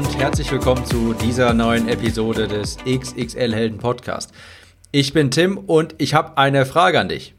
[0.00, 4.32] Und herzlich willkommen zu dieser neuen Episode des XXL Helden Podcast.
[4.92, 7.34] Ich bin Tim und ich habe eine Frage an dich.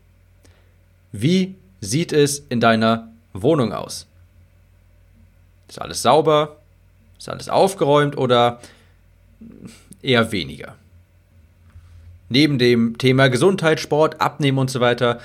[1.11, 4.05] Wie sieht es in deiner Wohnung aus?
[5.69, 6.57] Ist alles sauber?
[7.17, 8.59] Ist alles aufgeräumt oder
[10.03, 10.75] eher weniger?
[12.29, 15.19] Neben dem Thema Gesundheit, Sport, Abnehmen und so weiter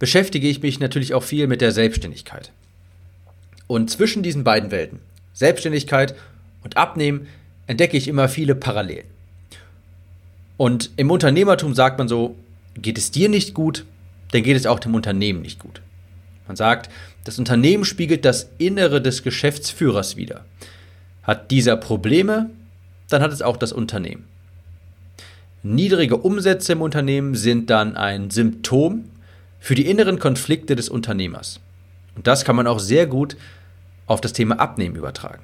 [0.00, 2.50] beschäftige ich mich natürlich auch viel mit der Selbstständigkeit.
[3.68, 4.98] Und zwischen diesen beiden Welten,
[5.32, 6.16] Selbstständigkeit
[6.64, 7.26] und Abnehmen
[7.66, 9.06] entdecke ich immer viele Parallelen.
[10.56, 12.36] Und im Unternehmertum sagt man so,
[12.74, 13.84] geht es dir nicht gut,
[14.32, 15.82] dann geht es auch dem Unternehmen nicht gut.
[16.46, 16.90] Man sagt,
[17.24, 20.44] das Unternehmen spiegelt das Innere des Geschäftsführers wider.
[21.22, 22.50] Hat dieser Probleme,
[23.08, 24.24] dann hat es auch das Unternehmen.
[25.62, 29.04] Niedrige Umsätze im Unternehmen sind dann ein Symptom
[29.60, 31.60] für die inneren Konflikte des Unternehmers.
[32.16, 33.36] Und das kann man auch sehr gut
[34.06, 35.42] auf das Thema Abnehmen übertragen.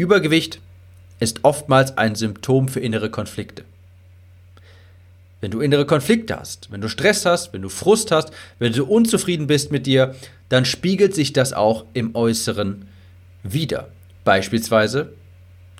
[0.00, 0.60] Übergewicht
[1.18, 3.64] ist oftmals ein Symptom für innere Konflikte.
[5.42, 8.84] Wenn du innere Konflikte hast, wenn du Stress hast, wenn du Frust hast, wenn du
[8.84, 10.14] unzufrieden bist mit dir,
[10.48, 12.88] dann spiegelt sich das auch im Äußeren
[13.42, 13.90] wieder.
[14.24, 15.12] Beispielsweise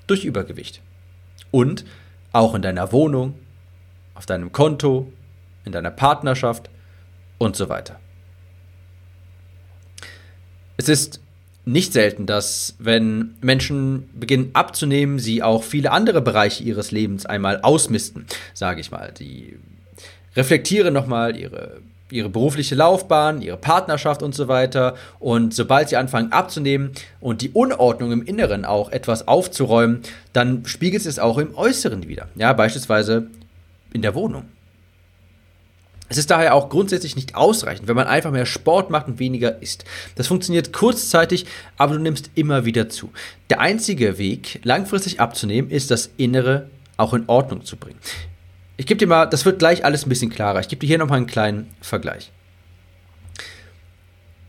[0.06, 0.82] durch Übergewicht.
[1.50, 1.86] Und
[2.32, 3.34] auch in deiner Wohnung,
[4.14, 5.10] auf deinem Konto,
[5.64, 6.68] in deiner Partnerschaft
[7.38, 7.98] und so weiter.
[10.76, 11.20] Es ist
[11.64, 17.60] nicht selten, dass wenn Menschen beginnen abzunehmen, sie auch viele andere Bereiche ihres Lebens einmal
[17.60, 19.12] ausmisten, sage ich mal.
[19.18, 19.58] Die
[20.36, 21.78] reflektieren nochmal ihre,
[22.10, 24.94] ihre berufliche Laufbahn, ihre Partnerschaft und so weiter.
[25.18, 30.00] Und sobald sie anfangen abzunehmen und die Unordnung im Inneren auch etwas aufzuräumen,
[30.32, 32.28] dann spiegelt es auch im Äußeren wieder.
[32.36, 33.26] Ja, beispielsweise
[33.92, 34.44] in der Wohnung.
[36.10, 39.62] Es ist daher auch grundsätzlich nicht ausreichend, wenn man einfach mehr Sport macht und weniger
[39.62, 39.84] isst.
[40.16, 41.46] Das funktioniert kurzzeitig,
[41.78, 43.12] aber du nimmst immer wieder zu.
[43.48, 47.98] Der einzige Weg, langfristig abzunehmen, ist das Innere auch in Ordnung zu bringen.
[48.76, 50.58] Ich gebe dir mal, das wird gleich alles ein bisschen klarer.
[50.58, 52.32] Ich gebe dir hier nochmal einen kleinen Vergleich.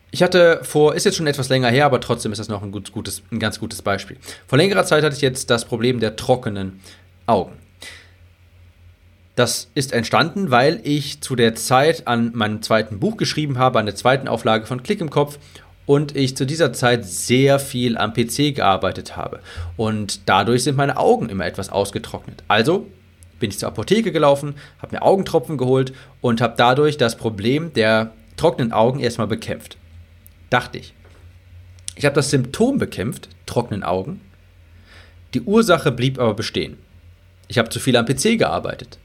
[0.09, 2.71] Ich hatte vor, ist jetzt schon etwas länger her, aber trotzdem ist das noch ein,
[2.71, 4.17] gut, gutes, ein ganz gutes Beispiel.
[4.47, 6.79] Vor längerer Zeit hatte ich jetzt das Problem der trockenen
[7.27, 7.53] Augen.
[9.35, 13.85] Das ist entstanden, weil ich zu der Zeit an meinem zweiten Buch geschrieben habe, an
[13.85, 15.39] der zweiten Auflage von Klick im Kopf
[15.85, 19.39] und ich zu dieser Zeit sehr viel am PC gearbeitet habe.
[19.77, 22.43] Und dadurch sind meine Augen immer etwas ausgetrocknet.
[22.47, 22.87] Also
[23.39, 28.11] bin ich zur Apotheke gelaufen, habe mir Augentropfen geholt und habe dadurch das Problem der
[28.37, 29.77] trockenen Augen erstmal bekämpft.
[30.49, 30.93] Dachte ich.
[31.95, 34.21] Ich habe das Symptom bekämpft, trockenen Augen.
[35.33, 36.77] Die Ursache blieb aber bestehen.
[37.47, 38.97] Ich habe zu viel am PC gearbeitet.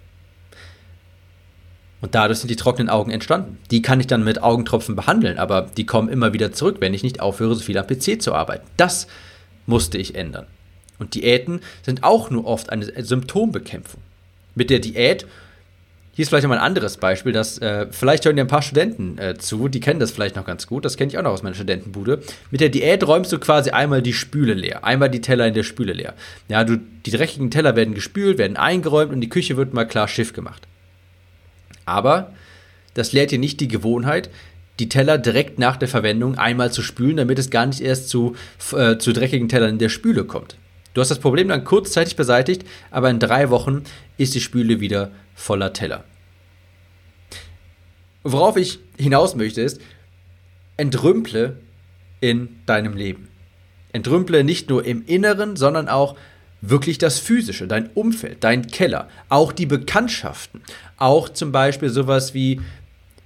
[2.01, 3.59] Und dadurch sind die trockenen Augen entstanden.
[3.71, 7.03] Die kann ich dann mit Augentropfen behandeln, aber die kommen immer wieder zurück, wenn ich
[7.03, 8.67] nicht aufhöre, so viel am PC zu arbeiten.
[8.77, 9.07] Das
[9.67, 10.47] musste ich ändern.
[10.99, 14.01] Und Diäten sind auch nur oft eine Symptombekämpfung.
[14.55, 15.27] Mit der Diät,
[16.13, 18.63] hier ist vielleicht noch mal ein anderes Beispiel, das äh, vielleicht hören dir ein paar
[18.63, 21.33] Studenten äh, zu, die kennen das vielleicht noch ganz gut, das kenne ich auch noch
[21.33, 22.23] aus meiner Studentenbude.
[22.51, 25.63] Mit der Diät räumst du quasi einmal die Spüle leer, einmal die Teller in der
[25.63, 26.15] Spüle leer.
[26.49, 30.09] Ja, du, die dreckigen Teller werden gespült, werden eingeräumt und die Küche wird mal klar
[30.09, 30.63] Schiff gemacht.
[31.87, 32.35] Aber
[32.95, 34.31] das lehrt dir nicht die Gewohnheit,
[34.79, 38.37] die Teller direkt nach der Verwendung einmal zu spülen, damit es gar nicht erst zu,
[38.73, 40.57] äh, zu dreckigen Tellern in der Spüle kommt.
[40.93, 43.85] Du hast das Problem dann kurzzeitig beseitigt, aber in drei Wochen
[44.17, 46.05] ist die Spüle wieder voller Teller.
[48.23, 49.81] Worauf ich hinaus möchte ist,
[50.77, 51.59] entrümple
[52.21, 53.29] in deinem Leben.
[53.93, 56.17] Entrümple nicht nur im Inneren, sondern auch
[56.61, 60.63] wirklich das Physische, dein Umfeld, dein Keller, auch die Bekanntschaften,
[60.97, 62.61] auch zum Beispiel sowas wie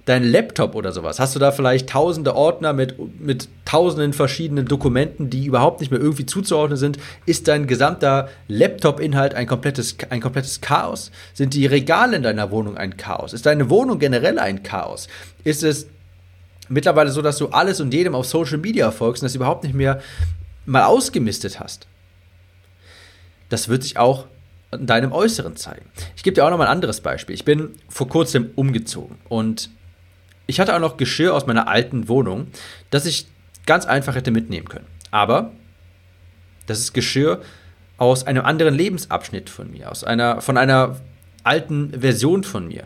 [0.05, 1.19] dein Laptop oder sowas.
[1.19, 5.99] Hast du da vielleicht tausende Ordner mit, mit tausenden verschiedenen Dokumenten, die überhaupt nicht mehr
[5.99, 6.97] irgendwie zuzuordnen sind?
[7.25, 11.11] Ist dein gesamter Laptop-Inhalt ein komplettes, ein komplettes Chaos?
[11.33, 13.33] Sind die Regale in deiner Wohnung ein Chaos?
[13.33, 15.07] Ist deine Wohnung generell ein Chaos?
[15.43, 15.87] Ist es
[16.67, 19.75] mittlerweile so, dass du alles und jedem auf Social Media folgst und das überhaupt nicht
[19.75, 20.01] mehr
[20.65, 21.87] mal ausgemistet hast?
[23.51, 24.27] Das wird sich auch
[24.71, 25.85] in deinem Äußeren zeigen.
[26.15, 27.35] Ich gebe dir auch noch mal ein anderes Beispiel.
[27.35, 29.69] Ich bin vor kurzem umgezogen und
[30.47, 32.47] ich hatte auch noch Geschirr aus meiner alten Wohnung,
[32.89, 33.27] das ich
[33.65, 34.87] ganz einfach hätte mitnehmen können.
[35.11, 35.51] Aber
[36.67, 37.41] Das ist Geschirr
[37.97, 40.97] aus einem anderen Lebensabschnitt von mir, aus einer, von einer
[41.43, 42.83] alten Version von mir.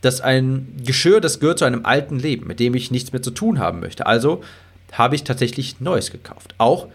[0.00, 3.22] Das ist ein Geschirr, das gehört zu einem alten Leben, mit dem ich nichts mehr
[3.22, 4.06] zu tun haben möchte.
[4.06, 4.42] Also
[4.92, 6.54] habe ich tatsächlich Neues gekauft.
[6.58, 6.88] Auch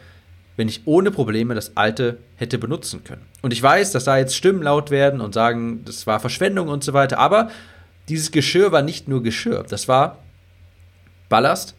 [0.55, 3.25] wenn ich ohne Probleme das alte hätte benutzen können.
[3.41, 6.83] Und ich weiß, dass da jetzt Stimmen laut werden und sagen, das war Verschwendung und
[6.83, 7.50] so weiter, aber
[8.09, 10.19] dieses Geschirr war nicht nur Geschirr, das war
[11.29, 11.75] Ballast,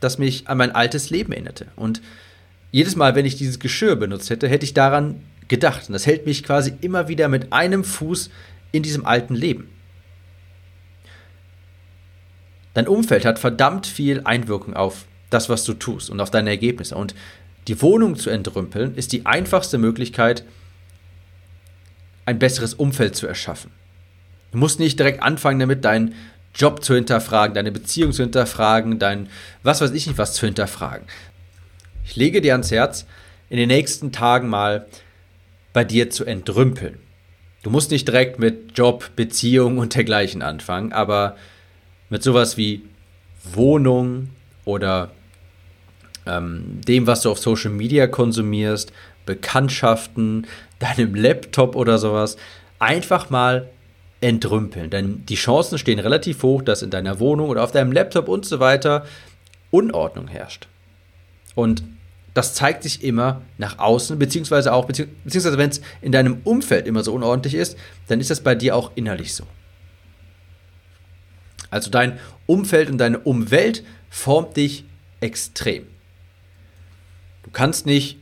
[0.00, 1.66] das mich an mein altes Leben erinnerte.
[1.76, 2.02] Und
[2.72, 5.88] jedes Mal, wenn ich dieses Geschirr benutzt hätte, hätte ich daran gedacht.
[5.88, 8.30] Und das hält mich quasi immer wieder mit einem Fuß
[8.72, 9.68] in diesem alten Leben.
[12.74, 16.96] Dein Umfeld hat verdammt viel Einwirkung auf das, was du tust und auf deine Ergebnisse.
[16.96, 17.14] Und
[17.68, 20.44] die Wohnung zu entrümpeln ist die einfachste Möglichkeit,
[22.26, 23.70] ein besseres Umfeld zu erschaffen.
[24.52, 26.14] Du musst nicht direkt anfangen damit, deinen
[26.54, 29.28] Job zu hinterfragen, deine Beziehung zu hinterfragen, dein
[29.62, 31.06] was weiß ich nicht was zu hinterfragen.
[32.04, 33.06] Ich lege dir ans Herz,
[33.48, 34.86] in den nächsten Tagen mal
[35.72, 36.98] bei dir zu entrümpeln.
[37.62, 41.36] Du musst nicht direkt mit Job, Beziehung und dergleichen anfangen, aber
[42.10, 42.82] mit sowas wie
[43.42, 44.30] Wohnung
[44.64, 45.10] oder
[46.26, 48.92] ähm, dem, was du auf Social Media konsumierst,
[49.26, 50.46] Bekanntschaften,
[50.78, 52.36] deinem Laptop oder sowas,
[52.78, 53.68] einfach mal
[54.20, 54.90] entrümpeln.
[54.90, 58.46] Denn die Chancen stehen relativ hoch, dass in deiner Wohnung oder auf deinem Laptop und
[58.46, 59.06] so weiter
[59.70, 60.68] Unordnung herrscht.
[61.54, 61.82] Und
[62.32, 67.04] das zeigt sich immer nach außen, beziehungsweise auch, beziehungsweise wenn es in deinem Umfeld immer
[67.04, 67.78] so unordentlich ist,
[68.08, 69.44] dann ist das bei dir auch innerlich so.
[71.70, 74.84] Also dein Umfeld und deine Umwelt formt dich
[75.20, 75.86] extrem.
[77.54, 78.18] Kannst nicht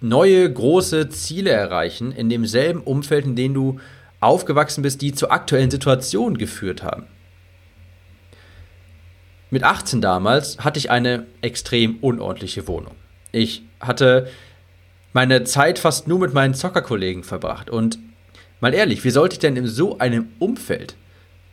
[0.00, 3.78] neue große Ziele erreichen in demselben Umfeld, in dem du
[4.20, 7.06] aufgewachsen bist, die zur aktuellen Situation geführt haben.
[9.50, 12.96] Mit 18 damals hatte ich eine extrem unordentliche Wohnung.
[13.30, 14.28] Ich hatte
[15.12, 17.70] meine Zeit fast nur mit meinen Zockerkollegen verbracht.
[17.70, 17.98] Und
[18.60, 20.96] mal ehrlich, wie sollte ich denn in so einem Umfeld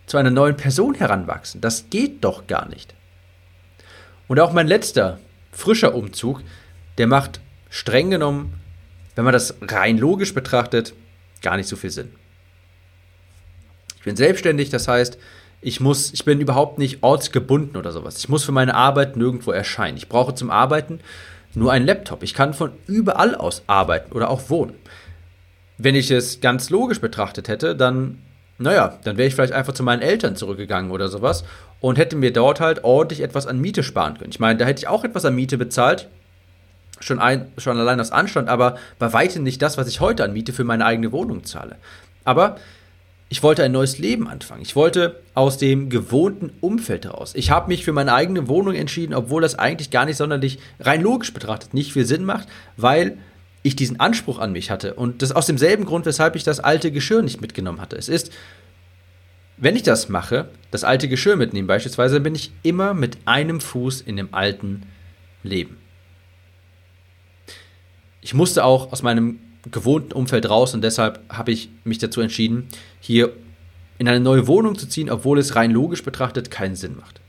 [0.07, 1.61] zu einer neuen Person heranwachsen?
[1.61, 2.95] Das geht doch gar nicht.
[4.27, 5.19] Und auch mein letzter,
[5.51, 6.41] frischer Umzug,
[7.01, 7.39] der macht
[7.71, 8.53] streng genommen,
[9.15, 10.93] wenn man das rein logisch betrachtet,
[11.41, 12.11] gar nicht so viel Sinn.
[13.97, 15.17] Ich bin selbstständig, das heißt,
[15.61, 18.19] ich muss, ich bin überhaupt nicht ortsgebunden oder sowas.
[18.19, 19.97] Ich muss für meine Arbeit nirgendwo erscheinen.
[19.97, 20.99] Ich brauche zum Arbeiten
[21.55, 22.21] nur einen Laptop.
[22.21, 24.75] Ich kann von überall aus arbeiten oder auch wohnen.
[25.79, 28.19] Wenn ich es ganz logisch betrachtet hätte, dann,
[28.59, 31.45] naja, dann wäre ich vielleicht einfach zu meinen Eltern zurückgegangen oder sowas
[31.79, 34.29] und hätte mir dort halt ordentlich etwas an Miete sparen können.
[34.29, 36.07] Ich meine, da hätte ich auch etwas an Miete bezahlt,
[37.01, 40.33] schon, ein, schon allein aus Anstand, aber bei weitem nicht das, was ich heute an
[40.33, 41.77] Miete für meine eigene Wohnung zahle.
[42.23, 42.57] Aber
[43.29, 44.61] ich wollte ein neues Leben anfangen.
[44.61, 47.33] Ich wollte aus dem gewohnten Umfeld heraus.
[47.33, 51.01] Ich habe mich für meine eigene Wohnung entschieden, obwohl das eigentlich gar nicht sonderlich rein
[51.01, 53.17] logisch betrachtet nicht viel Sinn macht, weil
[53.63, 54.95] ich diesen Anspruch an mich hatte.
[54.95, 57.95] Und das aus demselben Grund, weshalb ich das alte Geschirr nicht mitgenommen hatte.
[57.95, 58.33] Es ist,
[59.55, 63.61] wenn ich das mache, das alte Geschirr mitnehmen beispielsweise, dann bin ich immer mit einem
[63.61, 64.83] Fuß in dem alten
[65.43, 65.77] Leben.
[68.21, 69.39] Ich musste auch aus meinem
[69.71, 72.67] gewohnten Umfeld raus und deshalb habe ich mich dazu entschieden,
[72.99, 73.31] hier
[73.97, 77.21] in eine neue Wohnung zu ziehen, obwohl es rein logisch betrachtet keinen Sinn macht.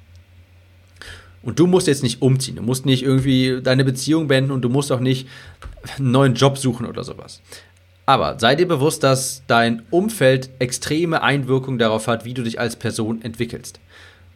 [1.42, 4.68] Und du musst jetzt nicht umziehen, du musst nicht irgendwie deine Beziehung beenden und du
[4.68, 5.28] musst auch nicht
[5.98, 7.42] einen neuen Job suchen oder sowas.
[8.06, 12.76] Aber sei dir bewusst, dass dein Umfeld extreme Einwirkungen darauf hat, wie du dich als
[12.76, 13.80] Person entwickelst.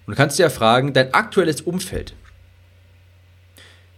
[0.07, 2.15] Und du kannst dir ja fragen, dein aktuelles Umfeld,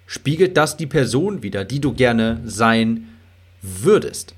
[0.09, 3.09] spiegelt das die Person wieder, die du gerne sein
[3.61, 4.35] würdest.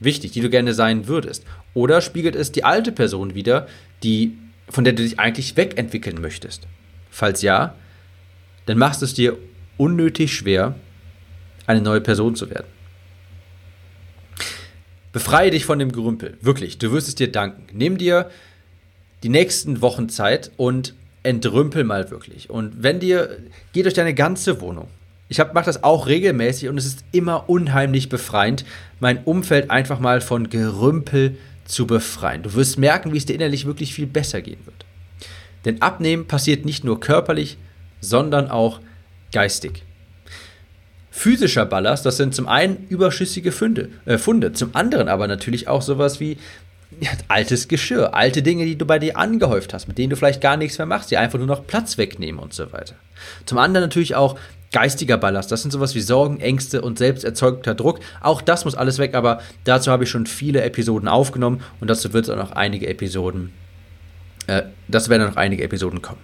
[0.00, 1.44] Wichtig, die du gerne sein würdest.
[1.74, 3.68] Oder spiegelt es die alte Person wieder,
[4.02, 4.36] die,
[4.68, 6.66] von der du dich eigentlich wegentwickeln möchtest?
[7.10, 7.76] Falls ja,
[8.64, 9.36] dann machst es dir
[9.76, 10.74] unnötig schwer,
[11.66, 12.66] eine neue Person zu werden.
[15.12, 16.38] Befreie dich von dem Gerümpel.
[16.40, 17.66] Wirklich, du wirst es dir danken.
[17.76, 18.30] Nimm dir
[19.22, 22.50] die nächsten Wochen Zeit und entrümpel mal wirklich.
[22.50, 23.38] Und wenn dir,
[23.72, 24.88] geh durch deine ganze Wohnung.
[25.28, 28.64] Ich mache das auch regelmäßig und es ist immer unheimlich befreiend,
[29.00, 32.42] mein Umfeld einfach mal von Gerümpel zu befreien.
[32.42, 34.84] Du wirst merken, wie es dir innerlich wirklich viel besser gehen wird.
[35.64, 37.56] Denn Abnehmen passiert nicht nur körperlich,
[38.00, 38.80] sondern auch
[39.32, 39.84] geistig.
[41.10, 45.82] Physischer Ballast, das sind zum einen überschüssige Funde, äh, Funde, zum anderen aber natürlich auch
[45.82, 46.38] sowas wie
[47.28, 50.56] altes Geschirr, alte Dinge, die du bei dir angehäuft hast, mit denen du vielleicht gar
[50.56, 52.94] nichts mehr machst, die einfach nur noch Platz wegnehmen und so weiter.
[53.46, 54.38] Zum anderen natürlich auch
[54.72, 55.52] geistiger Ballast.
[55.52, 58.00] Das sind sowas wie Sorgen, Ängste und selbst erzeugter Druck.
[58.20, 62.12] Auch das muss alles weg, aber dazu habe ich schon viele Episoden aufgenommen und dazu
[62.12, 63.52] wird es auch noch einige Episoden,
[64.46, 66.20] äh, das werden noch einige Episoden kommen.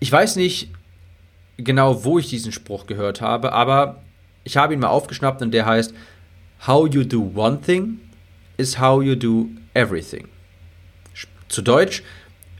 [0.00, 0.70] Ich weiß nicht,
[1.56, 4.02] genau, wo ich diesen Spruch gehört habe, aber
[4.44, 5.92] ich habe ihn mal aufgeschnappt und der heißt,
[6.66, 8.00] How you do one thing
[8.58, 10.28] is how you do everything.
[11.48, 12.02] Zu Deutsch,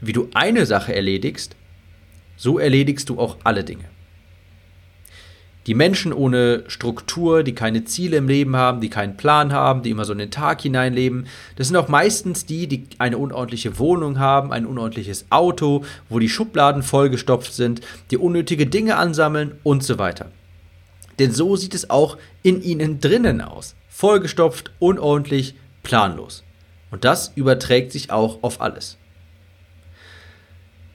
[0.01, 1.55] wie du eine Sache erledigst,
[2.37, 3.85] so erledigst du auch alle Dinge.
[5.67, 9.91] Die Menschen ohne Struktur, die keine Ziele im Leben haben, die keinen Plan haben, die
[9.91, 11.27] immer so in den Tag hineinleben,
[11.57, 16.29] das sind auch meistens die, die eine unordentliche Wohnung haben, ein unordentliches Auto, wo die
[16.29, 20.31] Schubladen vollgestopft sind, die unnötige Dinge ansammeln und so weiter.
[21.19, 23.75] Denn so sieht es auch in ihnen drinnen aus.
[23.89, 25.55] Vollgestopft, unordentlich,
[25.89, 26.43] planlos.
[26.91, 28.97] Und das überträgt sich auch auf alles.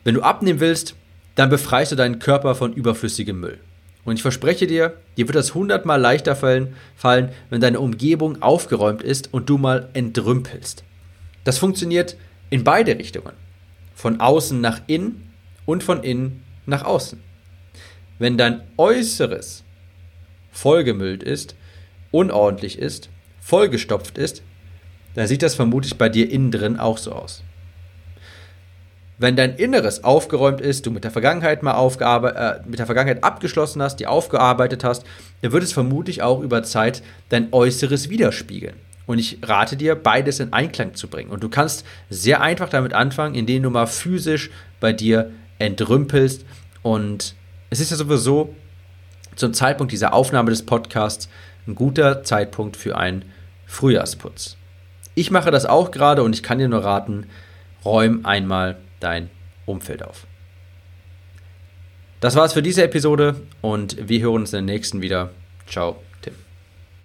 [0.04, 0.94] Wenn du abnehmen willst,
[1.34, 3.58] dann befreist du deinen Körper von überflüssigem Müll.
[4.04, 6.76] Und ich verspreche dir, dir wird das hundertmal leichter fallen,
[7.50, 10.84] wenn deine Umgebung aufgeräumt ist und du mal entrümpelst.
[11.42, 12.16] Das funktioniert
[12.50, 13.32] in beide Richtungen.
[13.96, 15.32] Von außen nach innen
[15.66, 17.20] und von innen nach außen.
[18.20, 19.64] Wenn dein Äußeres
[20.52, 21.56] vollgemüllt ist,
[22.12, 23.08] unordentlich ist,
[23.40, 24.42] vollgestopft ist,
[25.14, 27.42] dann sieht das vermutlich bei dir innen drin auch so aus.
[29.16, 33.80] Wenn dein Inneres aufgeräumt ist, du mit der Vergangenheit mal äh, mit der Vergangenheit abgeschlossen
[33.80, 35.04] hast, die aufgearbeitet hast,
[35.40, 38.74] dann wird es vermutlich auch über Zeit dein Äußeres widerspiegeln.
[39.06, 41.30] Und ich rate dir, beides in Einklang zu bringen.
[41.30, 46.44] Und du kannst sehr einfach damit anfangen, indem du mal physisch bei dir entrümpelst.
[46.82, 47.36] Und
[47.70, 48.54] es ist ja sowieso
[49.36, 51.28] zum Zeitpunkt dieser Aufnahme des Podcasts
[51.66, 53.26] ein guter Zeitpunkt für einen
[53.66, 54.56] Frühjahrsputz.
[55.14, 57.26] Ich mache das auch gerade und ich kann dir nur raten,
[57.84, 59.30] räum einmal dein
[59.66, 60.26] Umfeld auf.
[62.20, 65.30] Das war's für diese Episode und wir hören uns in der nächsten wieder.
[65.66, 65.96] Ciao.